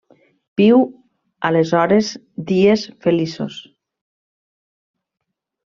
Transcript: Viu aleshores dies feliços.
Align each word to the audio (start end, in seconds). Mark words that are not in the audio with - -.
Viu 0.61 0.79
aleshores 1.49 2.09
dies 2.53 2.87
feliços. 3.07 3.61